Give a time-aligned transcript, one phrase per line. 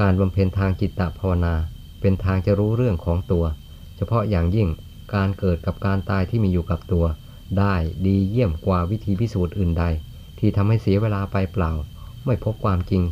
[0.00, 1.54] การบำเพ็ญทางจิตตภาวนา
[2.00, 3.44] เป็นทางจะรู้เรื่องของตัว
[3.96, 4.68] เฉพาะอย่างยิ่ง
[5.14, 7.04] การเกิดกับการตายที่มีอยู่กับตัว
[7.58, 7.74] ได้
[8.06, 9.84] ดีเยี่ยมกว่าวิธีพิสูจน์อื่นใด
[10.38, 11.72] ที่ทำให้เสียเวลาไปเปล่า
[12.26, 13.02] ไม่พบความจริง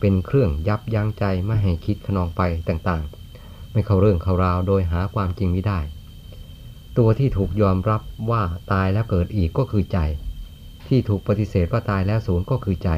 [0.00, 5.80] เป็นเครื่องยับยั้งใจไม่ให้คิดขนองไปต่างๆ ไม่เข้าเรื่องเข้าราวโดยหาความจริงไม่ได้
[6.98, 8.42] ตัวที่ถูกยอมรับว่า
[8.72, 9.98] ตายแล้วเกิดอีกก็คือใจ
[10.88, 12.90] ที่ถูกปฏิเสธว่าตายแล้วศูนย์ก็คือใจ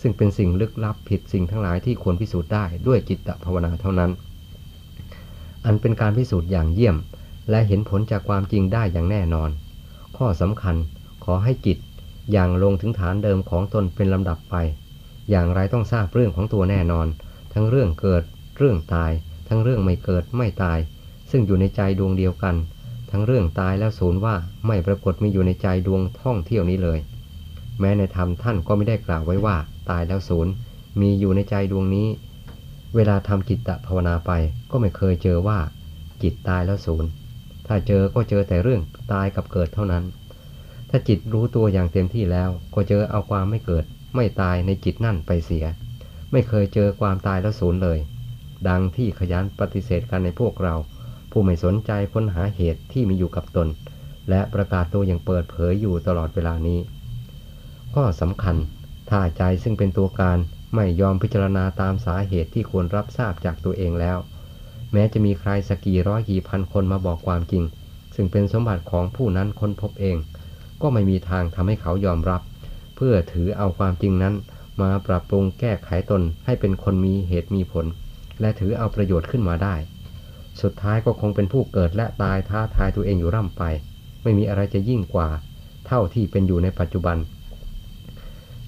[0.00, 4.10] ซึ่งเป็นสิ่งลึกลับผิดสิ่งทั้งหลายที่ควรพิสูจน์ได้ด้วยจิตภาวนาเท่านั้น
[5.64, 6.96] อันเป็นการพิสูจน์อย่างเยี่ยม
[7.50, 9.50] และเห็นผลจากความจริงได้อย่างแน่นอน
[10.16, 10.76] ข้อสำคัญ
[11.24, 11.78] ขอให้จิต
[12.32, 14.56] อย่างลงถึงฐานเดิมของตนเป็นลำดับไป
[15.30, 17.06] อย่างไรต้องทราบเรื่องของตัวแน่นอน
[17.54, 18.22] ทั้งเรื่องเกิด
[18.58, 19.10] เรื่องตาย
[19.48, 20.78] ทั้งเรื่องไม่เกิดไม่ตาย
[21.30, 22.56] ซึ่งอยู่ในใจดวงเดียวกัน
[23.10, 24.34] ทั้งเรื่องตายแล้วศูนย์ว่า
[24.66, 26.98] ไม่ปรากฏมีอยู่ในใจดวงท่องเที่ยวนี้เลย
[27.80, 29.56] แม้ในธรรมท่านก็ไม่ได้กล่าวไว้ว่า
[29.90, 30.52] ตายแล้วศูนย์
[31.00, 32.08] มีอยู่ในใจดวงนี้
[32.94, 34.32] เวลาทำจิตตภาวนาไป
[34.70, 35.58] ก็ไม่เคยเจอว่า
[36.22, 37.10] จิตตายแล้วศูนย์
[37.66, 40.04] ถ้าเจอก็เจอแต่เรื่องตายกับเกิดเท่านั้น
[40.90, 45.64] ถ้าจิตรู้ตัวอย่างเต็มที่แล้วก็เจอเอาความไม่เกิด ไม่ตายในจิตนั่นไปเสีย
[46.32, 47.98] ไม่เคยเจอความตายแล้วศูนย์เลย
[48.68, 50.74] ดังที่ขยันปฏิเสธกันในพวกเรา
[51.30, 53.68] ผู้ไม่สนใจค้นหาเหตุที่มีอยู่กับตน
[54.30, 56.78] และประกาศตัวอย่างเปิดเผยอยู่ตลอดเวลานี้
[57.94, 58.56] ข้อสำคัญ
[59.08, 60.38] ถ้าใจซึ่งเป็นตัวการ
[60.74, 64.18] ไม่ยอมพิจารณาตามสาเหตุที่ควรรับทราบจากตัวเองแล้ว
[64.92, 67.64] แม้จะมีใครสักกี่ร้อยกี่พันคนมาบอกความจริง
[68.14, 70.16] ซึ่งเป็นสมบัติของผู้นั้นค้นพบเอง
[70.82, 72.40] ก็ไม่มีทางทำให้เขายอมรับ
[72.96, 74.34] เพื่อถือเอาความจริงนั้น
[74.82, 77.86] มาปรับปรุงแก้ไขตนให้เป็นคนมีเหตุมีผล
[78.40, 79.74] และถือเอาประโยชน์ขึ้นมาได้
[80.62, 83.62] สุดท้ายก็คงเป็นผู้เกิดและตายท้าทายตัวเองอยู่ร่ำไป
[84.22, 85.28] ไม่มีอะไรจะยิ่งกว่า
[85.86, 87.16] เท่าที่เป็นอยู่ในปัจจุบัน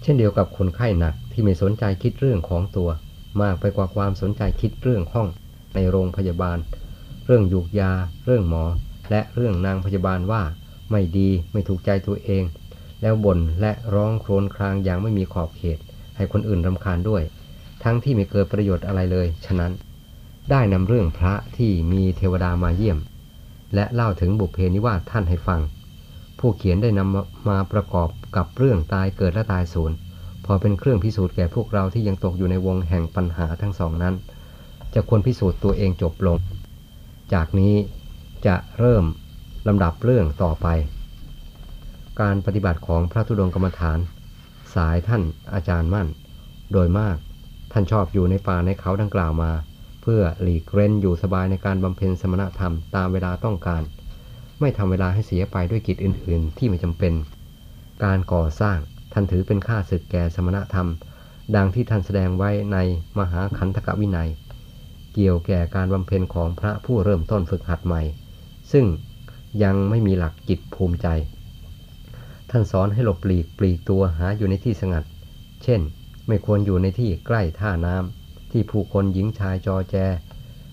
[0.02, 2.90] เช่นเดียวกับคนไข้หนักที่ไม่สนใจคิดเรื่องของตัว
[3.42, 5.28] มากไปกว่าความสนใจคิดเรื่องห้อง
[5.74, 6.58] ในโรงพยาบาล
[7.26, 7.92] เรื่องยูกยา
[8.26, 8.64] เรื่องหมอ
[9.10, 10.42] และเรื่องนางพยาบาลว่า
[10.90, 12.44] ไม่ดีไม่ถูกใจตัวเอง
[13.02, 15.78] แล้วบ่นและร้องโครวญครางอย่างไม่มีขอบเขต
[16.16, 17.22] ให้คนอื่นรำคาญด้วย
[17.82, 19.72] ทั้งที่ไม่เกิดประโยชน์อะไรเลย ฉะนั้น
[20.50, 22.98] ได้นำเรื่องพระที่มีเทวดามาเยี่ยม
[23.74, 25.60] และเล่าถึงบุพเพนิวาสท่านให้ฟัง
[26.38, 29.92] ผู้เขียนได้นำมาประกอบ กับเรื่องตายเกิดและตายสูญ
[30.44, 34.14] พอเป็นเครื่องพิสูจน์แก่พวกเราที่ยังตกอยู่ในวงแห่งปัญหาทั้งสองนั้น
[34.94, 36.38] จะควรพิสูจน์ตัวเองจบลง
[37.34, 37.74] จากนี้
[38.46, 39.04] จะเริ่ม
[39.68, 40.66] ลำดับเรื่องต่อไป
[42.20, 43.98] การปฏิบัติของพระธุดงกรรมฐาน
[44.74, 45.22] สายท่าน
[45.54, 46.08] อาจารย์มั่น
[46.72, 47.16] โดยมาก
[47.72, 49.52] ท่านชอบอยู่ในป่าในเขาดังกล่าวมา
[50.02, 53.82] เพื่อหลีกเร้นอยู่สบายในการบำเพ็ญสมณธรรมตามเวลาต้องการ
[54.60, 57.12] ไม่ทำเวลาให้เสียไปด้วยกิจอื่น ๆ ที่ไม่จำเป็น
[58.04, 58.78] การก่อสร้าง
[59.12, 60.88] ท่านถือเป็นค่าศึกแก่สมณธรรม
[61.56, 62.78] ดังที่ท่านแสดงไว้ใน
[63.18, 64.30] มหาขันธกวินัย
[65.14, 68.02] เกี่ยวแก่การบำเพ็ญของพระผู้เริ่มต้นฝึกหัดใหม่
[68.72, 68.86] ซึ่ง
[69.62, 71.06] ยังไม่มีหลักจิตภูมิใจ
[72.50, 75.04] ท่านสอนให้หลบปลีกปลีกตัวหาอยู่ในที่สงัด
[75.62, 75.80] เช่น
[76.28, 79.96] ไม่ควรอยู่ในที่ใกล้ท่าน้ำที่ผู้คนหญิงชายจอแจ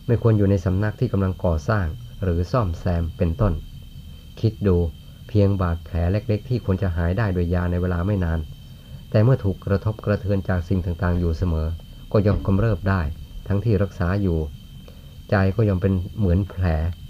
[0.07, 1.85] ไม่ควรอยู่ในสำนักที่กำลังก่อสร้าง
[2.23, 3.53] หรือซ่อมแซมเป็นต้น
[4.39, 4.77] คิดดู
[5.27, 8.39] เพียงบาดแผลเล็ก ๆ ที่ควรจะหายได้โดยยาในเวลาไม่นาน
[9.09, 11.67] แต่เมื่อถูกกระทบกระเทือนจากสิ่งต่างๆ อยู่เสมอ
[12.11, 13.01] ก็ย่อมกำเริบได้
[13.47, 14.39] ทั้งที่รักษาอยู่
[15.29, 16.65] ใจก็ย่อมเป็นเหมือนแผล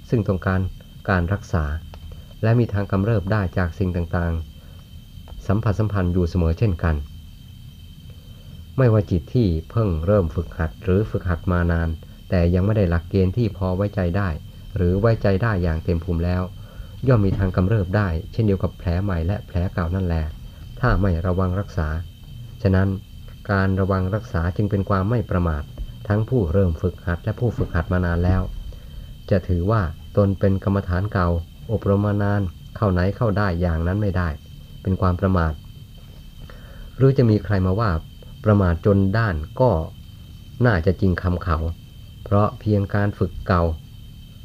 [0.10, 0.62] ซึ่งต้องการ
[1.10, 1.64] การรักษา
[2.44, 6.96] และมีทางกำเริบได้จากสิ่งต่างๆ สัมผัสสัมพันธ์อยู่เสมอเช่นกัน
[8.78, 11.90] ไม่ว่าจิตที่เพิ่งเริ่มฝึกหัดหรือฝึกหัดมานาน
[12.30, 14.30] แต่ยังไม่ได้หลักเกณฑ์ที่พอไว้ใจได้
[14.76, 16.44] หรือไว้ใจได้อย่างเต็มภูมิแล้ว
[17.08, 20.24] ย่อมมีทางกำเริบได้ เช่นเดียวกับแผลใหม่และแผลเก่านั่นแหละ
[20.80, 21.88] ถ้าไม่ระวังรักษา
[22.62, 22.88] ฉะนั้น
[23.52, 25.64] การระวังรักษาจึงเป็นความไม่ประมาท
[26.08, 28.42] ทั้งผู้เริ่มฝึกหัดและผู้ฝึกหัดมานานแล้ว
[29.30, 29.82] จะถือว่า
[30.18, 31.30] ตนเป็นกรรมฐานเก่า
[31.72, 32.42] อบรมมานาน
[32.76, 34.30] เข้าไหนเข้าได้อย่างนั้นไม่ได้
[34.82, 35.54] เป็นความประมาท
[36.98, 37.92] หรือจะมีใครมาว่า
[38.46, 39.72] ประมาทจนด้านก็
[40.66, 41.58] น่าจะจริงคำเขา
[42.24, 43.64] เพราะเพียงการฝึกเก่า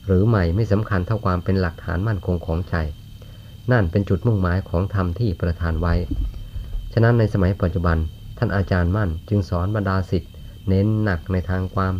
[0.06, 2.74] หรือใหม่ไม่สำคัญเท่าความเป็นหลักฐานมั่นคงของใจ
[3.72, 5.94] นั่นเป็นจุดมุ่งหมายของธรรมที่ประทานไว้
[6.92, 7.98] ฉะนั้นในสมัยปัจจุบัน
[8.38, 10.32] ท่านอาจารย์มั่นจึงสอนบรรดาสิทธิ์
[10.68, 11.94] เน้นหนักในทางความ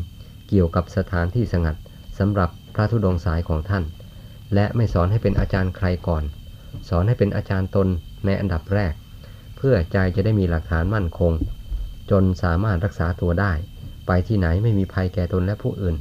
[0.49, 1.77] เกี่ยวกับสถานที่สงัด
[2.19, 3.85] สำหรับพระธุดงสายของท่าน
[4.55, 6.25] และไม่สอนให้เป็นอาจารย์ใครก่อน
[6.89, 7.89] สอนให้เป็นอาจารย์ตน
[8.27, 8.93] ในอันดับแรก
[9.57, 11.33] เพื่อใจจะได้มีหลักฐานมั่นคง
[12.11, 13.53] จนสามารถรักษาตัวได้
[14.07, 15.97] ไปที่ไหนไม่มีภัยแก่ตนและผู้อื่น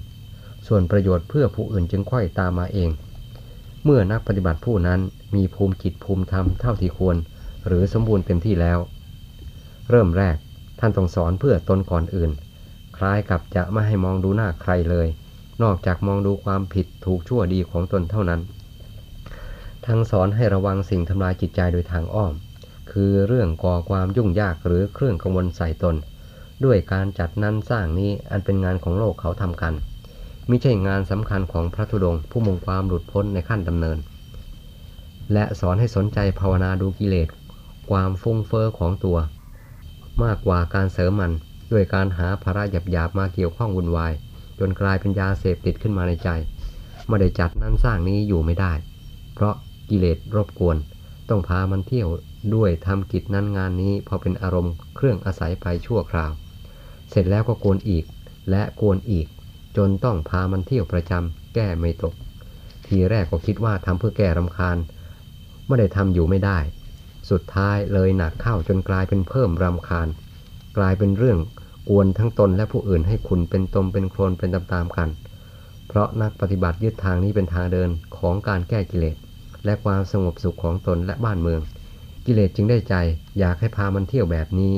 [0.67, 2.89] ส่วนประโยชน์เพื่อผู้อื่นจึงค่อยตามมาเอง
[3.85, 4.99] เมื่อนักปฏิบัติผู้นั้น
[5.35, 7.17] มีภูมิจิตภูมิธรรมเท่าที่ควร
[7.67, 8.79] หรือสมบูรณ์เต็มที่แล้ว
[9.89, 10.35] เริ่มแรก
[10.79, 12.31] ท่านต้องสอนเพื่อตนก่อนอื่น
[12.97, 15.07] คล้ายกับจะไม่ให้มองดูหน้าใครเลย
[15.63, 18.41] นอกจากมองดูความผิดถูกชั่วดีของตนเท่านั้น
[19.87, 22.33] ทั้งสอนให้ระวังสิ่งทำลายจิตใจโดยทางอ้อม
[22.91, 25.95] คือเรื่องก่อความยุ่งยากหรือเครื่องกังวลใส่ตน
[26.65, 29.73] ด้วยการจัดนั้นสร้างนี้อันเป็นงานของโลกเขาทำกัน
[30.51, 33.97] ม่ใช่งานสำคัญของพระธุดงค์ผู้มุ่งความหลุดพ้นในขั้นดำเนิน
[35.33, 37.29] และสอนให้สนใจภาวนาดูกิเลส
[37.89, 39.17] ความฟุ้งเฟอ้อของตัว
[40.23, 41.31] มากกว่าการเสริมมัน
[41.71, 44.13] ด้วยการหาภาระหยาบๆมาเกี่ยวข้องวุ่นวาย
[44.59, 46.29] จนกลายเป็นยาเสพติดขึ้นมาในใจ
[47.07, 48.73] ไม่ได้จัดนั้นสร้างนี้อยู่ไม่ได้
[49.33, 49.55] เพราะ
[49.89, 50.77] กิเลสรบกวน
[51.29, 52.09] ต้องพามันเที่ยว
[52.55, 56.31] ด้วยทำกิจนั้นงานนี้พอเป็นอารมณ์เครื่องอาศัยไปชั่วคราว
[57.09, 58.05] เสร็จแล้วก็กวนอีก
[58.49, 59.27] และกวนอีก
[59.77, 62.13] จนต้องพามันเที่ยวประจำแก้ไม่ตก
[62.85, 64.77] ทีแรกก็คิดว่าทำเพื่อแก้รำคาญ
[65.67, 66.59] ไม่ได้ทำอยู่ไม่ได้
[67.29, 70.07] สุดท้ายเลยหนักเข้าจนกลายเป็นเพิ่มรำคาญ
[70.77, 71.39] กลายเป็นเรื่อง
[71.89, 75.09] กวนทั้งตนและผู้อื่นให้ขุนเป็นตมเป็นโคลนเป็นตามๆกัน
[75.87, 79.15] เพราะนักปฏิบัติยึดทางนี้เป็นทางเดินของการแก้กิเลส
[79.65, 81.61] และความสงบสุขของตนและบ้านเมือง
[82.25, 82.95] กิเลสจึงได้ใจ
[83.39, 84.73] อยากให้พามันเที่ยวแบบนี้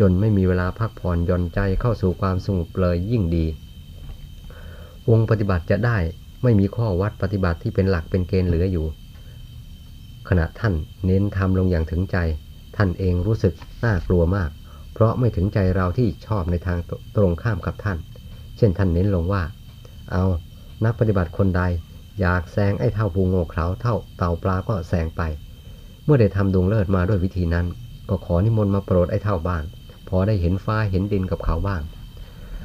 [0.00, 3.46] จนไม่มีเวลาพักผ่อนย่อนใจเข้าสู่ความสงบเลยยิ่งดี
[5.10, 5.98] วงปฏิบัติจะได้
[6.42, 8.86] ไม่มีข้อวัดปฏิบัติที่เป็นหลักเป็นเกณฑ์เหลืออยู่
[10.28, 10.74] ขณะท่าน
[11.06, 12.16] เน้นทำลงอย่างถึงใจ
[12.76, 13.54] ท่านเองรู้สึก
[13.84, 14.50] น่ากลัวมาก
[14.92, 16.78] เพราะไม่ถึงใจเราที่ชอบในทาง
[17.16, 17.98] ตรงข้ามกับท่าน
[18.56, 19.42] เช่นท่านเน้นลงว่า
[20.12, 20.24] เอา
[20.84, 21.62] นักปฏิบัติคนใด
[22.20, 25.22] อยากแซงไอ้เท่าภูงโง่เขาเท่าเต่าปลาก็แซงไป
[26.04, 27.66] เมื่อได้ทำดวงเลิศมาด้วยวิธีนั้น
[28.08, 29.62] ก็ขอนิมนต์มาโปรดไอ้เท่าบ้าง
[30.08, 31.82] พอได้เห็นฟ้าเห็นดินกับเขาบ้าง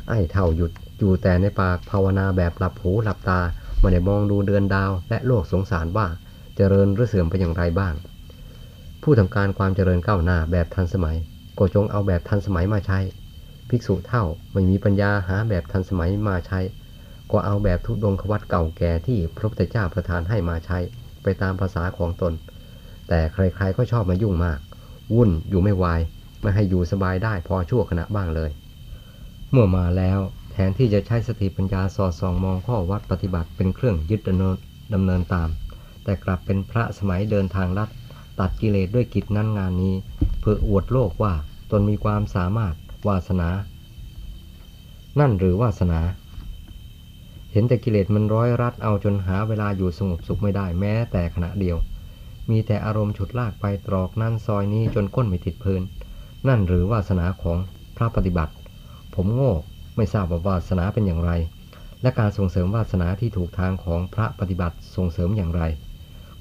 [0.10, 3.40] ไอ้เท่าหยุด อยู่แต่ในปากภาวนาแบบหลับหูหลับตา
[3.80, 6.08] ไม่ได้มองดูเดือนดาวและโลกสงสารว่า
[6.56, 7.94] เจริญหรือเสื่อมไปอย่างไรบ้าง
[9.04, 11.18] ผู้ทำการความเจริญก้าวหน้าแบบทันสมัย
[11.58, 13.00] ก็จงเอาแบบทันสมัยมาใช้
[13.70, 14.24] ภิกษุเท่า
[14.54, 16.60] ไม่มีปัญญาหาแบบทันสมัยมาใช้
[17.32, 20.78] ก็เอาแบบทุดงควัตเก่าแก่ที่พระพุทธเจ้าประทานให้มาใช้
[21.24, 22.34] ไปตามภาษาของตน
[23.10, 24.60] แต่ใครๆก็ชอบมายุ่งมาก
[25.14, 26.02] วุ่นอยู่ไม่วาย
[26.42, 28.52] ไม่ให้อยู่สบายได้พอชั่วขณะบ้างเลย
[29.52, 30.20] เมื่อมาแล้ว
[30.60, 34.56] ทนที่จะใช้สติปัญญาสอดส่องมองข้อวัดปฏิบัติเป็นเครื่องยึดดำเนิน
[34.94, 35.50] ดำเนินตาม
[36.04, 37.90] แต่กลับเป็นพระสมัยเดินทางลัด
[38.40, 39.96] ตัดกิเลสด้วยกิจนั้นงานนี้
[40.40, 41.34] เพื่ออวดโลกว่า
[41.72, 42.74] ตนมีความสามารถ
[43.08, 43.50] วาสนา
[45.20, 46.00] นั่นหรือวาสนา
[47.52, 51.78] เห็นแต่กิเลสมันร้อยรัดเอาจนหาเวลาอยู่สงบสุขไม่ได้แม้แต่ขณะเดียว
[52.50, 55.82] มีแต่อารมณ์ฉุดลากไปตรอกนั่นซอยนี้จนก้นไม่ติดพื้น
[56.48, 57.58] นั่นหรือวาสนาของ
[57.98, 58.54] พระปฏิบัติ
[59.16, 59.54] ผมโง่
[60.00, 61.32] ไม่ทราบว่าวาสนาเป็นอย่างไร
[62.02, 65.64] และการส่งเสริมวาสนาที่ถูกทางของพระปฏิบัติส่งเสริมอย่างไร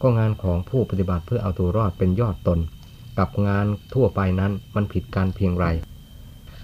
[0.02, 2.58] ก็งานของผู้ปฏิบัติเพื่อเอาตัวรอดเป็นยอดตน
[3.18, 5.66] กับงานทั่วไปนั้นมันผิดกันเพียงไร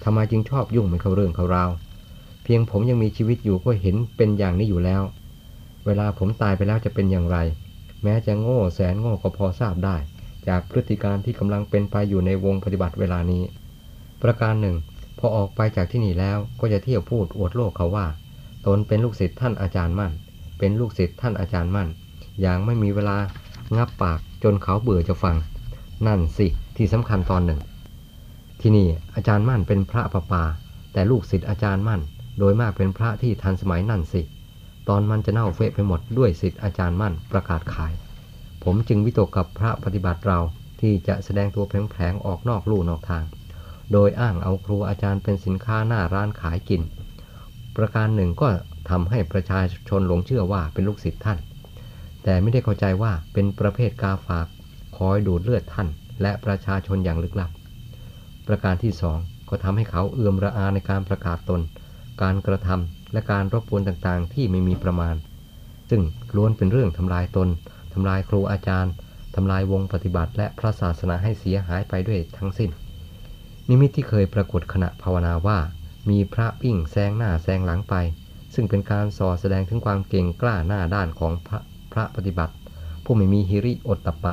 [0.04, 1.70] ทำไมจึงชอบยุ่งไม่เข้าเรื่องเข้าราว
[2.44, 5.02] เพียงผมยังมีชีวิตอยู่ก็เห็นเป็นอย่างนี้อยู่แล้ว
[5.86, 7.38] เวลาผมตายไปแล้วจะเป็นอย่างไร
[8.02, 9.96] แม้จะโง่แสนโง่ก็พอทราบได้
[10.48, 13.42] จากพฤติการที่กำลังเป็นไปอยู่ในวงปฏิบัติเวลานี้
[14.22, 14.76] ประการหนึ่ง
[15.18, 18.06] พอออกไปจากที่นี่แล้วก็จะเที่ยวพูดอวดโลกเขาว่า
[18.66, 20.12] ตนเป็นลูกศิษย์ท่านอาจารย์มั่น
[20.58, 21.88] เป็นลูกศิษย์ท่านอาจารย์มั่น
[22.40, 23.16] อย่างไม่มีเวลา
[23.76, 25.36] งับปากจนเขาเบื่อจะฟัง
[26.06, 26.46] นั่นสิ
[26.76, 27.60] ที่สำคัญตอนหนึ่ง
[28.60, 30.44] ที่นี่อาจารย์มั่นเป็นพระประปา
[30.92, 32.00] แต่ลูกศิษย์อาจารย์มั่น
[32.38, 34.22] โดยมากเป็นพระที่ทันสมัยนั่นสิ
[34.88, 37.92] ตอนมันจะเน่าเฟะไปหมดด้วยศิษย์อาจารย์มั่นประกาศขาย
[38.64, 40.38] ผมจึงวิตกกับพระปฏิบัติเรา
[40.80, 43.24] ที่จะแสดงตัวแผลงๆออกนอกลู่นอกทาง
[43.92, 46.82] โดยอ้างเอาครูอาจารย์เป็นสินค้าหน้าร้านขายกิน
[47.76, 48.48] ประการหนึ่งก็
[48.90, 51.38] ทำให้ประชาชนหลงเชื่อว่าเป็นลูกศิษย์ท่าน
[52.24, 54.46] แต่ไม่ได้เข้าใจว่าเป็นประเภทกาฝาก
[54.96, 55.88] คอยดูดเลือดท่าน
[56.22, 57.50] และประชาชนอย่างลึกลับ
[58.48, 61.60] ประการที่สองก็ทำให้เขาเอื่อมระอาในการประกาศตน
[62.22, 65.14] การกระทำและการรบกวนต่างๆ ที่ไม่มีประมาณ
[65.90, 66.02] ซึ่ง
[66.36, 67.48] ล้วนเป็นเรื่องทำลายตน
[67.92, 68.92] ทำลายครูอาจารย์
[69.34, 72.70] ทำลายวงปฏิบัติ และพระศาสนาให้เสียหายไปด้วยทั้งสิ้น
[73.70, 75.58] นิมิตที่เคยปรากฏขณะภาวนาว่า
[76.10, 77.94] มีพระวิ่งแซงหน้าแซงหลังไป
[78.54, 81.58] ซึ่งเป็นการส่อแสดงถึงความเก่งกล้าหน้าด้านของพระ
[81.92, 82.54] พระปฏิบัติ
[83.04, 84.32] ผู้ไม่มีฮิริโอตตปปะ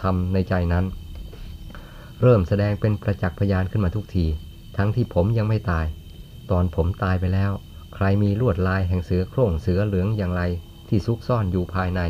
[0.00, 0.84] ธรรมในใจนั้น
[2.22, 4.26] เริ่มแสดงเป็นประจักษ์พยานขึ้นมาทุกที
[4.76, 5.86] ทั้งที่ผมยังไม่ตาย
[6.50, 7.52] ตอนผมตายไปแล้ว
[7.94, 10.42] ใครมีลวดลายแห่งเสือโคร่งเสือเหลืองอย่างไร
[10.88, 12.00] ที่ซุกซ่อนอยู่ภายใน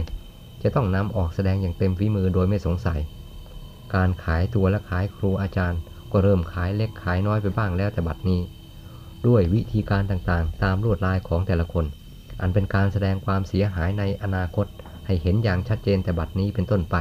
[0.62, 3.00] จะต้องนำออกแสดงอย่างเต็มฝีมือโดยไม่สงสัย
[3.94, 5.80] การขายตัวและขายครูอาจารย์
[6.12, 8.40] ก็เริ่มขายเล็กขายน้อยไปบ้างแล้วแต่บัดนี้
[9.26, 11.84] ด้วยวิธีการต่างๆ ตามลวดลายของแต่ละคน
[12.40, 14.66] อันเป็นการแสดงความเสียหายในอนาคต
[15.06, 16.96] ให้เห็นอย่างชัดเจนแต่บัดนี้เป็นต้นไป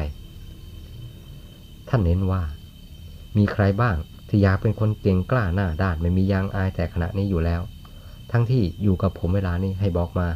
[1.89, 2.41] ท่านเน้นว่า
[3.38, 3.96] มีใครบ้าง
[4.30, 7.62] ที่อยากเป็นคนเก่งกล้าหน้าด้านไม่มียางอายแต่ขณะนี้อยู่แล้ว
[8.32, 10.27] ทั้งที่อยู่กับผมเวลานี้ให้บอกมา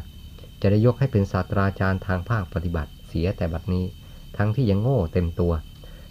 [0.60, 3.84] จะได้ยกให้เป็นศาสตราจารย์ทางภาคปฏิบัติเสียแต่บัดนี้
[4.36, 5.52] ทั้งที่ยังโง่เต็มตัว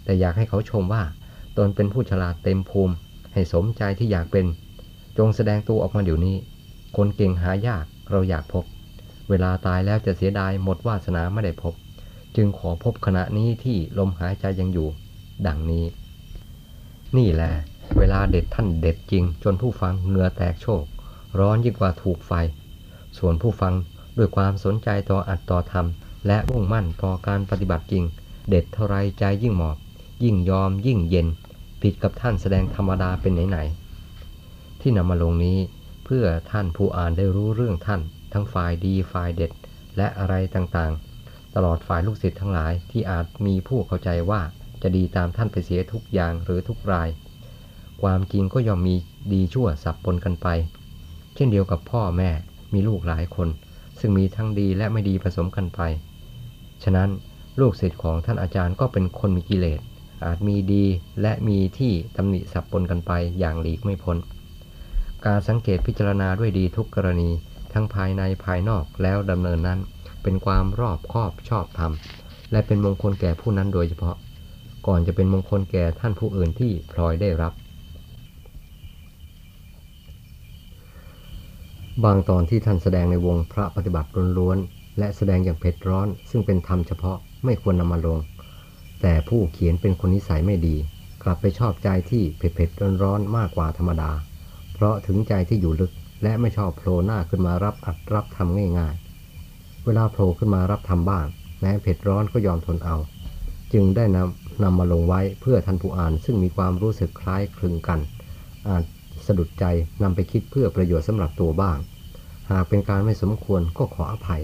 [0.04, 1.02] แต่อยากให้เขาชมว่า
[1.58, 2.94] ตนเป็นผู้ฉลาดเต็มภูมิ
[3.32, 4.46] ให้สมใจที่อยากเป็น
[5.18, 6.36] จงแสดงตัวออกมาเดี๋ยวนี้
[6.96, 8.64] คนเก่งหายากเราอยากพบ
[9.28, 11.74] เวลาตายแล้วจะเสียดายหมดวาสนาไม่ได้พบ
[12.36, 14.88] จึงขอพบขณะนี้ที่ลมหายใจยังอยู่
[15.46, 15.84] ดังนี้
[17.16, 17.52] นี่แหละ
[17.98, 20.84] เวลาเด็ดท่านเด็ดจริง จนผู้ฟังเหงื่อแตกโชก
[21.38, 22.32] ร้อนยิ่งกว่าถูกไฟ
[23.18, 23.74] ส่วนผู้ฟัง
[24.16, 25.86] ด้วยความสนใจต่ออัดต่อธรรม
[26.26, 28.04] และมุ่งมั่นต่อการปฏิบัติจริง
[28.48, 29.76] เด็ดเท่าไรใจยิ่งหมอบ
[30.24, 31.26] ยิ่งยอมยิ่งเย็น
[31.86, 35.58] ผิดกับท่านแสดงธรรมดาเป็นไหนๆที่นำมาลงนี้
[36.04, 38.00] เพื่อท่านผู้อ่านได้รู้เรื่องท่าน
[38.32, 39.52] ทั้งฝ่ายดีฝ่ายเด็ด
[39.96, 44.40] และอะไรต่างๆ ตลอดฝ่ายลูกศิษย์ทั้งหลายที่อาจมีผู้เข้าใจว่า
[44.82, 47.08] จะดีตามท่านไปเสียทุกอย่างหรือทุกราย
[48.02, 48.94] ความจริงก็ย่อมมี
[49.32, 50.48] ดีชั่วสับปนกันไป
[51.34, 52.30] เช่นเดียวกับพ่อแม่
[52.72, 53.48] มีลูกหลายคน
[54.00, 55.80] ซึ่งมีทั้งดีและไม่ดีผสมกันไป
[56.84, 57.08] ฉะนั้น
[57.60, 59.80] ลูกศิษย์ของท่านอาจารย์ก็เป็นคนมีกิเลส
[60.24, 60.84] อาจมีดี
[61.22, 64.16] และมีที่ตำหนิสับปนกันไปอย่างหลีกไม่พ้น
[65.26, 67.30] การสังเกตพิจารณาด้วยดีทุกกรณี
[67.72, 69.78] ทั้งภายในภายนอกแล้วดำเนินนั้น
[70.22, 71.92] เป็นความรอบคอบชอบธรรม
[72.52, 74.16] และเป็นมงคลแก่ผู้นั้นโดยเฉพาะ
[74.86, 77.52] ก่อนจะเป็นมงคลแก่ท่านผู้อื่นที่พลอยได้รับ
[82.04, 84.08] บางตอนที่ท่านแสดงในวงพระปฏิบัติ
[84.38, 88.18] ล้วนๆและแสดงอย่างเผ็ดร้อน ซึ่งเป็นธรรมเฉพาะไม่ควรนำมาลง
[89.02, 90.76] แต่ผู้เขียนเป็นคนนิสัยไม่ดี
[91.22, 94.10] กลับไปชอบใจที่เผ็ดๆร้อนๆมากกว่าธรรมดา
[94.74, 101.26] เพราะถึงใจที่อยู่ลึกและไม่ชอบโผล่หน้าขึ้นมารับอัดรับทำง่ายๆ เวลาโผล่ขึ้นมารับทำบ้าง
[101.60, 102.96] แม้เผ็ดร้อนก็ยอมทนเอา
[103.72, 108.00] จึงได้นำนำมาลงไว้เพื่อท่านผู้อ่านซึ่งมีความรู้สึกคล้ายคลึงกัน
[108.68, 108.84] อาจ
[109.26, 109.64] สะดุดใจ
[110.02, 111.78] นำไปคิดเพื่อประโยชน์สำหรับตัวบ้าง
[112.50, 114.42] หากเป็นการไม่สมควรก็ขออภัย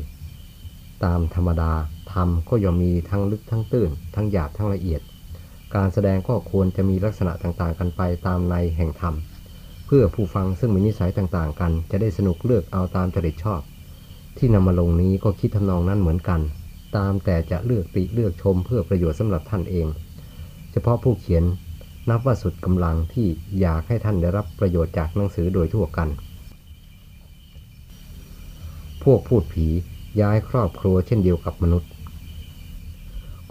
[1.05, 1.73] ตามธรรมดา
[2.13, 5.01] ธรรมก็ย่อมมีทั้งลึกทั้งตื้น ทั้งหยาบทั้งละเอียด
[5.75, 9.15] การแสดงก็ควรจะมีลักษณะต่างๆ กันไปตามในแห่งธรรม
[9.87, 13.61] เพื่อผู้ฟังซึ่งมีนิสัยต่างๆ กันจะได้สนุกเลือกเอาตามจริตชอบ
[14.39, 16.41] ที่นำมาลงนี้ก็คิดทำนองนั้นเหมือนกัน
[16.97, 19.87] ตามแต่จะเลือกติเลือกชมเพื่อประโยชน์สำหรับท่านเอง
[20.73, 21.45] เฉพาะผู้เขียน
[22.11, 23.27] นับว่าสุดกำลังที่
[23.61, 26.09] อยากให้ท่านได้รับประโยชน์จากหนังสือโดยทั่วกัน
[29.03, 29.67] พวกพูดผี
[30.21, 31.91] ย้ายครอบครัวเช่นเดียวกับมนุษย์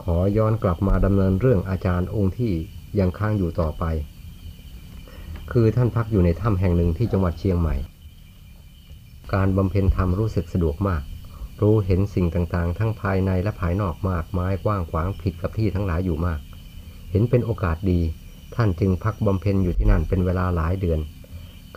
[0.03, 2.53] ขอย้อนกลับมาดำเนินเรื่องอาจารย์องค์ที่
[2.99, 3.83] ยังค้างอยู่ต่อไป
[5.51, 7.75] คือท่านพักอยู่ในถ้ำแห่งหนึ่งที่จังหวัดเชียงใหม่
[9.33, 11.01] การบำเพ็ญธรรมรู้สึกสะดวกมาก
[11.61, 16.39] รู้เห็นสิ่งต่างๆ ทั้งภายในและภายนอกมากไม้กว้างขวางผิดกับที่ทั้งหลายอยู่มาก
[17.11, 17.99] เห็นเป็นโอกาสดี
[18.55, 20.99] ท่านจึงพักบำเพ็ญอยู่ที่นั่นเป็นเวลาหลายเดือน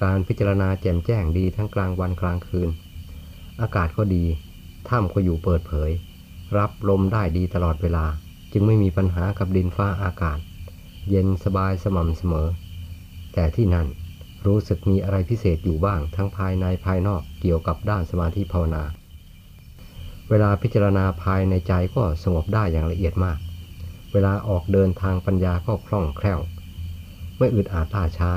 [0.03, 2.69] การพิจารณาแจ่มแจ้งดีทั้งกลางวันกลางคืน
[3.61, 4.25] อากาศก็ดี
[4.89, 5.91] ถ้ำก็อยู่เปิดเผย
[6.59, 8.07] รับลมได้ดีตลอดเวลา
[8.53, 10.39] จึงไม่มีปัญหากับดินฟ้าอากาศ
[11.11, 12.49] เย็นสบายสม่ำเสมอ
[13.35, 13.89] แต่ที่นั่น
[14.47, 18.85] รู้สึกมีอะไรพิเศษอยู่บ้างทั้งภายในภายนอกเกี่ยวกับด้านสมาธิภาวนา
[20.29, 23.39] เวลาพิจารณาภายในใจก็สงบได้อย่างละเอียดมาก
[24.13, 26.41] เวลาออกเดินทางปัญญาก็คล่องแคล่ว
[27.39, 28.31] ไม่อึดอาดล่าช้า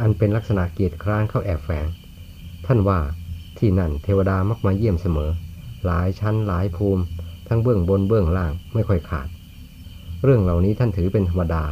[0.00, 1.86] อันเป็นลักษณะเกียรติคร้านเข้าแอบแฝง
[2.66, 3.00] ท่านว่า
[3.58, 5.30] ที่นั่นเทวดามักมาเยี่ยมเสมอ
[5.86, 7.02] หลายชั้นหลายภูมิ
[7.48, 9.28] ทั้งเบื้องบนเบื้องล่างไม่ค่อยขาด
[10.22, 11.64] เรื่องเหล่านี้ท่านถือเป็นธรรมดา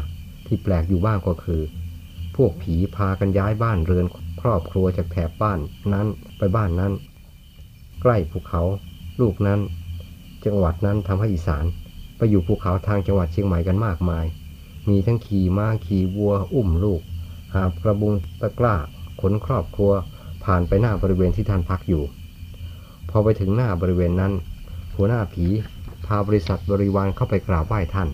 [0.47, 1.61] ที่แปลกอยู่บ้างก็คือ
[2.37, 4.07] พวกผีพากันย้ายบ้านเรือน
[4.41, 5.59] ครอบครัวจากแถบบ้าน
[5.93, 6.07] นั้น
[6.39, 6.93] ไปบ้านนั้น
[8.03, 8.63] ใกล้ภูเขา
[9.21, 9.61] ลูกนั้น
[10.45, 11.65] จังหวัดนั้นทำให้อีสาน
[12.17, 14.25] ไปอยู่ภูเขาทางจังหวัดเชียงใหม่กันมากมาย
[14.89, 17.01] มีทั้งขี่ม้าขี่วัว อุ้มลูก
[17.55, 18.77] หาบกระบุงตะกร้า
[19.21, 19.93] ขนครอบครัว
[20.45, 22.05] ผ่านไปหน้าบริเวณที่ท่านพักอยู่
[23.17, 24.33] อไปถึงหน้าบริเวณนั้น
[24.97, 25.47] หัวหน้าผี
[26.07, 28.09] พาบริษัทบริวารเข้าไปกราบไหว้ท่าน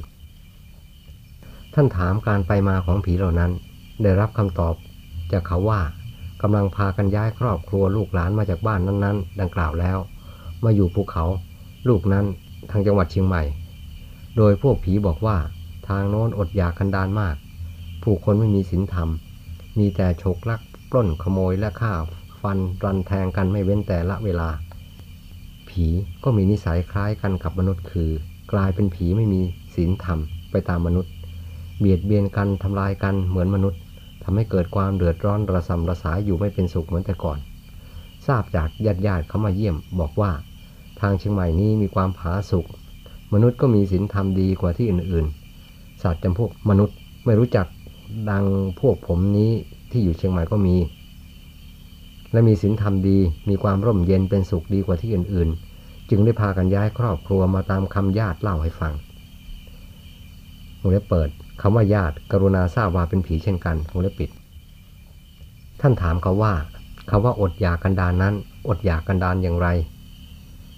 [1.74, 3.50] ท่านถามการไปมาของผีเหล่านั้น
[4.02, 4.74] ได้รับคำตอบ
[5.32, 5.80] จากเขาว่า
[6.42, 9.98] กำลังพากันย้ายครอบครัวลูกหลานมาจากบ้านนั้นๆ ดังกล่าวแล้ว
[10.64, 11.24] มาอยู่ภูเขา
[11.88, 12.24] ลูกนั้น
[12.70, 13.42] ทางจังหวัดเชียงใหม่
[14.36, 15.36] โดยพวกผีบอกว่า
[15.88, 17.36] ทางโน้นอดอยากคันดานมาก
[18.02, 19.08] ผู้คนไม่มีศีลธรรม
[19.78, 21.92] มีแต่ฉกลักปล้นขโมยและฆ่า
[22.40, 24.48] ฟันรันแทงกันไม่เว้นแต่ละเวลา
[25.70, 25.86] ผี
[26.24, 28.10] ก็มีนิสัยคล้ายกันกับมนุษย์คือ
[28.52, 29.40] กลายเป็นผีไม่มี
[29.74, 30.18] ศีลธรรม
[30.50, 31.12] ไปตามมนุษย์
[31.78, 33.80] เบียดเบียนกันทำลายกันเหมือนมนุษย์
[34.24, 37.38] ทำให้เกิดความเดือดร้อนระสำระสายอยู่ไม่เป็นสุขเหมือนแต่ก่อน
[38.26, 40.30] ทราบจากญาติญาติเขามาเยี่ยม บอกว่า
[41.00, 42.66] ทางเชียงใหม่นี้มีความผาสุก
[43.32, 47.66] มนุษย์ก็มีศีลธรรมดีกว่าที่อื่นๆ สัตว์จำพวกมนุษย์ไม่รู้จัก
[48.30, 48.44] ดัง
[48.80, 49.50] พวกผมนี้
[49.90, 50.76] ที่อยู่เชียงใหม่ก็มี
[52.32, 53.18] และมีศีลธรรมดี
[53.48, 58.92] มีความร่มเย็นเป็นสุขดีกว่าที่อื่นๆ จึงได้พากันย้ายครอบครัวมาตามคำญาติเล่าให้ฟัง
[60.80, 61.28] วงเล็บเปิด
[61.60, 64.30] คำว่าญาติ กรุณาทราบว่าเป็นผีเช่นกันวงเล็บปิด
[65.80, 66.54] ท่านถามเขาว่า
[67.10, 68.34] คำว่าอดอยากกันดานนั้น
[68.68, 69.68] อดอยากกันดานอย่างไร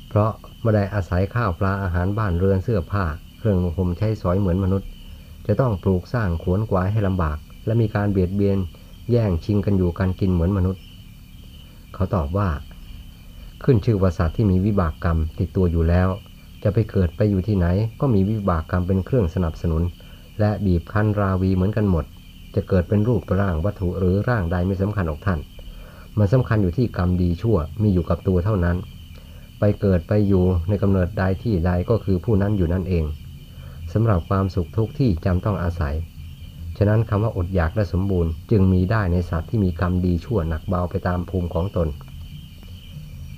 [0.08, 0.30] เพราะ
[0.60, 3.04] ไม่ได้อาศัยข้าวปลาอาหารบ้านเรือนเสื้อผ้า
[3.38, 4.88] เครื่องห่มใช้สอยเหมือนมนุษย์
[5.46, 8.58] จะต้องปลูกสร้างขวนกวายให้ลำบาก และมีการเบียดเบียน
[9.10, 10.82] แย่งชิงกันอยู่กันกินเหมือนมนุษย์
[11.94, 12.48] เขาตอบว่า
[13.64, 16.08] ขึ้นชื่อว่าสัตว์ที่มีวิบากกรรมติดตัวอยู่แล้ว
[16.62, 17.66] จะไปเกิดไปอยู่ที่ไหน
[18.00, 19.82] ก็มีวิบากกรรมเป็นเครื่องสนับสนุน
[20.40, 22.04] และบีบคั้นราวีเหมือนกันหมด
[22.54, 25.40] จะเกิดเป็นรูปร่างวัตถุหรือร่างใดไม่สำคัญออกท่าน
[26.18, 28.76] มันสำคัญอยู่ที่กรรมดีชั่วมีอยู่กับตัวเท่านั้น
[29.58, 33.04] ไปเกิดไปอยู่ในกำเนิดใดที่ใดก็คือผู้นั้นอยู่นั่นเอง
[33.92, 41.88] สำหรับความสุขทุกข์ที่จำต้องอาศัยะนั้นคำว่าอดอยากและสมบูรณ์ จึงมีได้ในสัตว์ที่มีกรรมดีชั่วหนักเบาไปตามภูมิของตน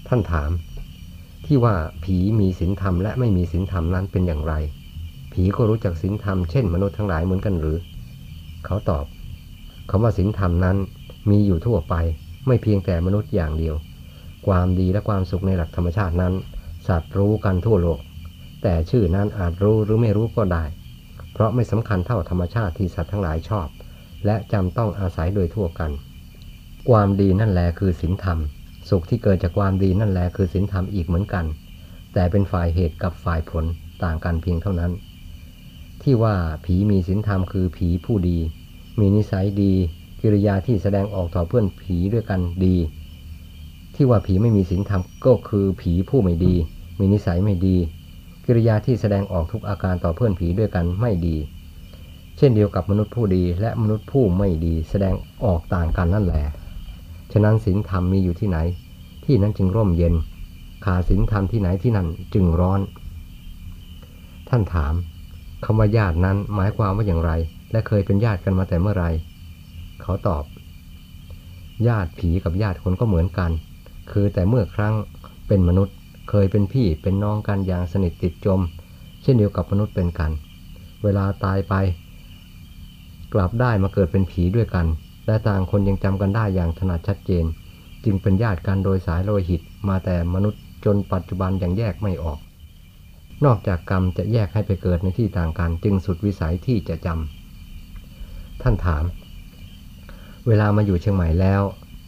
[0.09, 0.51] ท่านถาม
[1.47, 1.75] ที่ว่า
[2.05, 4.55] ผีมีศีลธรรมและไม่มีศีลธรรมนั้นเป็นอย่างไร
[5.33, 7.79] ผีก็รู้จักศีลธรรมเช่นมนุษย์ทั้งหลายเหมือนกันหรือ
[8.65, 9.05] เขาตอบ
[9.91, 10.77] คำว่าศีลธรรมนั้น
[11.31, 11.95] มีอยู่ทั่วไป
[12.47, 13.75] ไม่เพียงแต่มนุษย์อย่างเดียว
[14.47, 16.33] ความดีและความสุขในหลักธรรมชาตินั้น
[16.89, 17.99] สัตว์รู้กันทั่วโลก
[18.63, 20.65] แต่ชื่อนั้นอาจรู้หรือไม่รู้ก็ได้
[21.35, 23.69] เพราะไม่สำคัญเท่าธรรมชาติที่สัตว์ทั้งหลายชอบ
[24.27, 25.91] และจำต้องอาศัยโดยทั่วกัน
[26.91, 28.39] ความดีนั่นแหละคือศีลธรรม
[28.89, 31.45] สุขที่เกิดจากความดีนั่นแหละคือศีลธรรมอีกเหมือนกัน
[32.15, 33.65] แต่เป็นฝ่ายเหตุกับฝ่ายผล
[34.05, 34.93] ต่างกันเพียงเท่านั้น
[36.03, 38.39] ที่ว่าผีมีศีลธรรมคือผีผู้ดี
[38.99, 39.73] มีนิสัยดี
[40.21, 42.77] กิริยาที่แสดงออกต่อเพื่อนผีด้วยกันดี
[43.95, 46.55] ที่ว่าผีไม่มีศีลธรรมก็คือผีผู้ไม่ดี
[46.99, 47.77] มีนิสัยไม่ดี
[48.47, 51.37] กิริยาที่แสดงออกทุกอาการต่อเพื่อนผีด้วยกันไม่ดี
[52.39, 56.45] เช่นเดียวกับมนุษย์ผู้ดีและมนุษย์ผู้ไม่ดีแสดงออกต่างกันนั่นแหละ
[57.33, 58.59] ฉะนั้นศีลธรรมมีอยู่ที่ไหน
[59.25, 60.15] ที่นั้นจึงร่มเย็น
[60.85, 62.81] ขาดศีลธรรมที่ไหนที่นั่นจึงร้อน
[64.49, 64.95] ท่านถาม
[65.65, 67.31] คำว่าญาตินั้นหมายความว่าอย่างไร
[67.73, 69.07] และเคยเป็นญาติกันมาแต่เมื่อไร
[70.03, 70.45] เขาตอบ
[71.89, 73.51] ญาติผีกับญาติคนก็เหมือนกัน
[74.13, 74.95] คือแต่เมื่อครั้ง
[75.49, 75.95] เป็นมนุษย์
[76.29, 78.61] เคยเป็นพี่เป็นน้องกันอย่างสนิทติดจม
[79.23, 80.33] เช่นเดียวกับมนุษย์เป็นกัน
[81.03, 81.75] เวลาตายไป
[83.35, 84.87] กลับได้มาเกิดเป็นผีด้วยกัน
[85.27, 87.45] และต่างคนยังจำกันได้อย่างถนัดชัดเจน
[88.05, 92.39] จึงเป็นญาติกันโดยสายโลหิตมาแต่มนุษย์จนปัจจุบันยังแยกไม่ออก
[93.45, 99.05] นอกจากกรรมจะแยกให้ไปเกิดในที่ต่างกันจึงสุดวิสัยที่จะจำท่านถาม
[100.47, 101.63] เวลามาอยู่เชียงใหม่แล้ว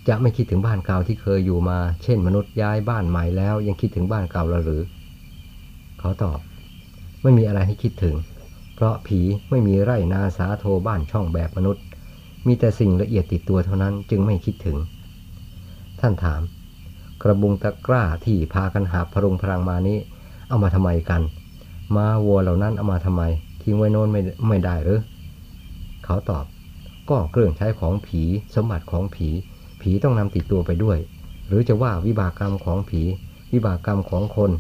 [0.09, 4.83] จะไม่คิดถึงบ้านเก่าที่เคยอยู่มา เช่น มนุษย์ย้ายบ้านใหม่แล้ว ยังคิดถึงบ้านเก่าหรือ
[6.01, 6.39] เขาตอบ
[7.23, 8.17] ไม่มีอะไรให้คิดถึง
[8.75, 11.83] เพราะผีไม่มีไร่นาสาโทบ้านช่องแบบมนุษย์
[12.47, 14.77] มีแต่สิ่งละเอียดติดตัวเท่านั้นจึงไม่คิดถึง
[16.01, 16.41] ท่านถาม
[17.23, 19.99] กระบุงตะกร้าที่พากันหาพรุงพลังมานี้
[20.49, 21.23] เอามาทำไมกัน
[21.97, 23.23] มาวัวเหล่านั้นเอามาทำไม
[23.63, 25.01] ทิ้งไว้โน้นไม่ไม่ได้หรือ
[26.05, 26.45] เขาตอบ
[27.11, 28.23] ก็เครื่องใช้ของผี
[28.55, 29.29] สมบัติของผี
[29.89, 30.99] ผีต้องนำติดตัวไปด้วย
[31.47, 33.03] หรือจะว่าวิบากกรรมของผี
[33.53, 34.51] วิบากกรรมของคน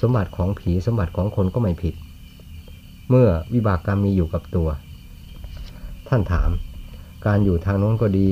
[0.00, 1.94] สมบัติของผีสมบัติของคนก็ไม่ผิด
[3.10, 4.68] เมื่อวิบากกรรมมีอยู่กับตัว
[6.08, 6.50] ท่านถาม
[7.26, 8.28] การอยู่ทางโน้นก็ดี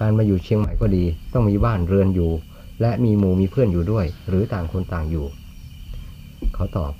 [0.00, 2.30] การมาอยู่เชียงใหม่ก็ดี ต้องมีบ้านเรือนอยู่
[2.80, 5.26] และมีหมู่มีเพื่อนอยู่ด้วย หรือต่างคนต่างอยู่
[6.54, 6.92] เขาตอบ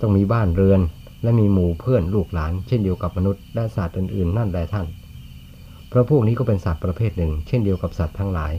[0.00, 0.80] ต้องมีบ้านเรือน
[1.22, 4.86] และมีหมู่เพื่อนลูกหลาน เช่นเดียวกับมนุษย์และสัตว์อื่นๆ นั่นแหละท่าน
[5.88, 8.52] เพราะพวกนี้ก็เป็นสัตว์ประเภทหนึ่ง เช่นเดียวกับสัตว์ทั้งหลาย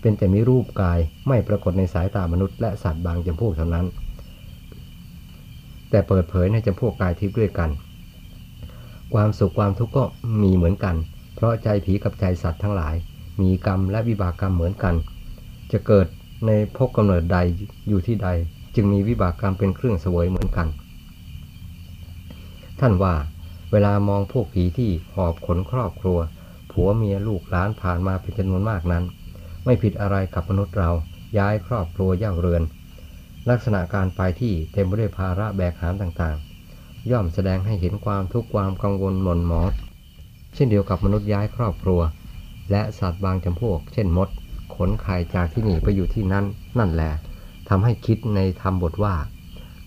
[0.00, 3.86] เป็นแต่มีรูปกายไม่ปรากฏในสายตามนุษย์และสัตว์บางจำพวกเท่านั้น
[5.90, 7.70] แต่เปิดเผยในจำพวกกายทิพย์ด้วยกัน
[9.14, 10.04] ความสุขความทุกข์ก็
[10.42, 10.96] มีเหมือนกัน
[11.34, 12.94] เพราะใจผีกับใจสัตว์ทั้งหลาย
[13.40, 14.94] มีกรรมและวิบากกรรมเหมือนกัน
[15.72, 16.06] จะเกิด
[16.46, 17.38] ในภพกำเนิดใด
[17.88, 18.28] อยู่ที่ใด
[18.74, 20.68] จึงมีวิบากกรรมเป็นเครื่องเสวยเหมือนกัน
[22.80, 23.14] ท่านว่า
[23.72, 26.18] เวลามองพวกผีที่หอบขนครอบครัว
[26.80, 29.04] ผัวเมียลูกหลานผ่านมาเป็นจำนวนมากนั้น
[29.64, 30.90] ไม่ผิดอะไรกับมนุษย์เรา
[31.38, 32.62] ย้ายครอบครัวย่าเรือน
[33.50, 39.68] ลักษณะการไปที่เต็มไปด้วยภาระแบกหามต่างๆ ย่อมแสดงให้เห็นความทุกข์ความกังวลหม่นหมอง
[40.54, 42.00] เช่นเดียวกับมนุษย์ย้ายครอบครัว
[42.70, 44.28] และสัตว์บางจำพวก เช่นมด
[44.76, 46.44] ขนไข่จากที่นี่ไปอยู่ที่นั่น
[46.78, 47.12] นั่นแหละ
[47.68, 49.14] ทำให้คิดในธรรมบทว่า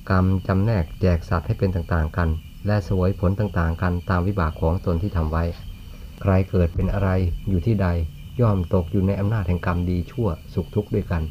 [0.10, 2.30] กรรมจำแนกแจกสัตว์ให้เป็นต่างๆกัน
[2.68, 5.46] และสวยผลต่างๆกันตามวิบากของตนที่ทำไว้
[6.22, 7.10] ใครเกิดเป็นอะไร
[7.50, 7.88] อยู่ที่ใด
[8.42, 11.24] ย่อมตกอยู่ในอำนาจแห่งกรรมดีชั่วสุขทุกข์ด้วยกัน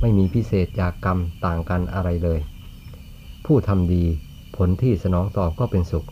[0.00, 2.40] ไม่มีพิเศษจากกรรมต่างกันอะไรเลย
[3.46, 4.04] ผู้ทำดี
[4.56, 6.06] ผลที่สนองตอบก็เป็นสุข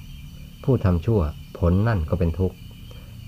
[0.65, 1.21] ผู้ทำชั่ว
[1.59, 2.57] ผลนั่นก็เป็นทุกข์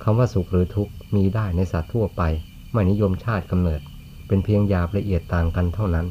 [0.03, 2.23] คำว่าสุขหรือทุกข์มีได้ในสัตว์ทั่วไป
[2.73, 3.81] ไม่นิยมชาติกำเนิด
[4.27, 6.07] เป็นเพียงหยาบละเอียดต่างกันเท่านั้น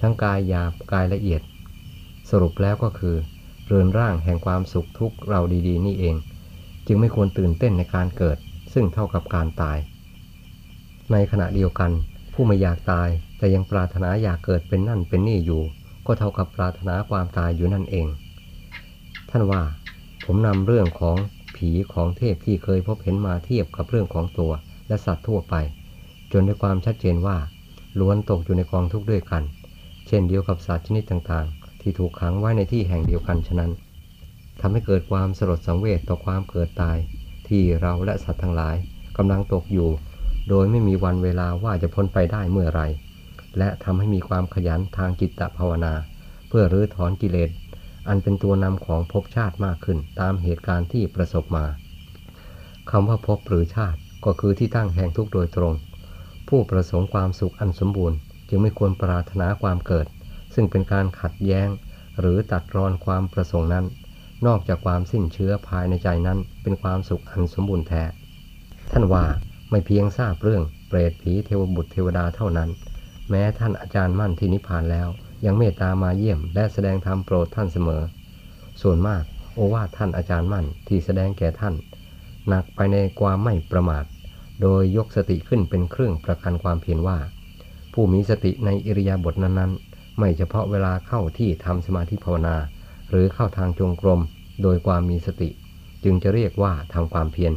[0.00, 1.42] ทั้งกายหยาบกายละเอียด
[2.30, 3.16] สรุปแล้วก็คือ
[3.66, 6.16] เรือนร่างแห่งความสุขทุกข์เราดีๆ นี่เอง
[6.86, 8.36] จึงไม่ควรตื่นเต้นในการเกิด
[8.72, 9.78] ซึ่งเท่ากับการตาย
[11.12, 11.90] ในขณะเดียวกัน
[12.32, 15.62] ผู้ไม่อยากตายแต่ยังปรารถนาอยากเกิดเป็นนั่นเป็นนี่อยู่
[16.06, 18.06] ก็เท่ากับปรารถนาความตายอยู่นั่นเอง
[19.30, 19.62] ท่านว่า
[20.24, 21.16] ผมนำเรื่องของ
[21.56, 24.52] ผีของเทพที่เคยพบเห็นมาเทียบกับเรื่องของตัว
[24.88, 25.54] และสัตว์ทั่วไป
[26.32, 27.38] จนได้ความชัดเจนว่า
[28.00, 29.42] ล้วนตกอยู่ในกองทุกข์ด้วยกัน
[30.06, 33.70] เช่นเดียวกับสัตว์ชนิดต่างๆ ที่ถูกขังไว้ในที่แห่งเดียวกันฉะนั้น
[34.60, 36.98] ทำให้เกิดความสลดสังเวชต่อความเกิดตาย
[37.48, 38.76] ที่เราและสัตว์ทั้งหลาย
[39.16, 39.90] กำลังตกอยู่
[40.48, 42.82] โดยไม่มีวันเวลาว่าจะพ้นไปได้เมื่อไร
[43.58, 45.94] และทำให้มีความขยันทางจิตภาวนา
[46.48, 47.50] เพื่อรื้อถอนกิเลส
[48.08, 51.66] อันเป็นตัวนำของภพชาติมากขึ้นตามเหตุการณ์ที่ประสบมา
[52.90, 55.74] คำว่าภพหรือชาติก็คือที่ตั้งแห่งทุกข์โดยตรง
[56.48, 60.06] ผู้ประสงค์ความสุขอันสมบูรณ์ จึงไม่ควรปรารถนาความเกิด
[60.54, 61.68] ซึ่งเป็นการขัดแย้ง
[62.20, 63.84] หรือตัดรอนความประสงค์นั้น
[64.46, 68.02] นอกจากความสิ้นเชื้อภายในใจนั้นเป็นความสุขอันสมบูรณ์แท้
[68.92, 69.24] ท่านว่า
[69.70, 72.70] ไม่เพียงทราบเรื่องเปรตผีเทวบุตรเทวดาเท่านั้น
[73.30, 75.08] แม้ท่านอาจารย์มั่นที่นิพพานแล้ว
[75.44, 78.02] ยังเมตตามาเยี่ยมและแสดงธรรมโปรดท่านเสมอ
[78.82, 79.22] ส่วนมาก
[79.54, 81.74] โอวาทท่านอาจารย์มั่นที่แสดงแก่ท่าน
[82.48, 84.04] หนักไปในความไม่ประมาท
[84.62, 87.18] โดยยกสติขึ้นเป็นเครื่องประกันความเพียรว่า
[87.92, 92.56] ผู้มีสติในอิริยาบถนั้นๆ ไม่เฉพาะเวลาเข้าที่ทำสมาธิภาวนา
[93.14, 94.20] รือเข้าทางจงกรม
[94.62, 95.50] โดยความมีสติ
[96.04, 97.52] จึงจะเรียกว่าทำความเพียร